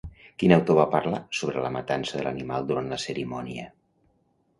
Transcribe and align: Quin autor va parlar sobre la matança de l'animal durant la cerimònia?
Quin 0.43 0.51
autor 0.55 0.77
va 0.77 0.85
parlar 0.95 1.19
sobre 1.39 1.61
la 1.65 1.69
matança 1.75 2.15
de 2.15 2.23
l'animal 2.29 2.65
durant 2.71 2.89
la 2.95 2.99
cerimònia? 3.05 3.67